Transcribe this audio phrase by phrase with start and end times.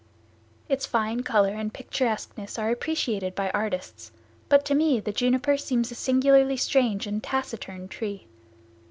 [0.67, 4.11] Its fine color and picturesqueness are appreciated by artists,
[4.49, 8.25] but to me the juniper seems a singularly strange and taciturn tree.